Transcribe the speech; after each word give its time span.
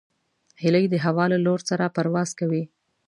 هیلۍ 0.61 0.85
د 0.89 0.95
هوا 1.05 1.25
له 1.33 1.37
لور 1.45 1.59
سره 1.69 1.93
پرواز 1.95 2.29
کوي 2.39 2.63